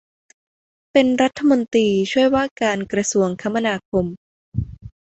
[0.91, 4.05] เป็นรัฐมนตรีช่วยว่าการกระทรวงคมนาคม